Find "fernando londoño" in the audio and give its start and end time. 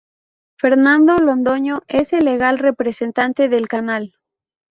0.57-1.83